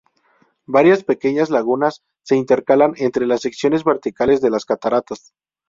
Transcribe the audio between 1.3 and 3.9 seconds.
lagunas se intercalan entre las secciones